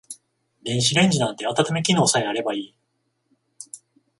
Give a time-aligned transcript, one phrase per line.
[0.63, 2.75] 電子レンジなんて温め機能さえあればいい